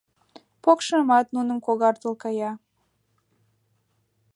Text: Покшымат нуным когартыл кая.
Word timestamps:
Покшымат 0.63 1.25
нуным 1.35 1.59
когартыл 1.67 2.13
кая. 2.23 2.51